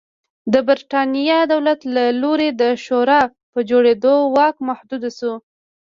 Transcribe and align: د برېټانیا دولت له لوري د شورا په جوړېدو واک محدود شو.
د 0.53 0.55
برېټانیا 0.67 1.39
دولت 1.53 1.79
له 1.95 2.03
لوري 2.21 2.49
د 2.61 2.63
شورا 2.85 3.21
په 3.53 3.59
جوړېدو 3.69 4.15
واک 4.35 4.55
محدود 4.67 5.03
شو. 5.17 5.33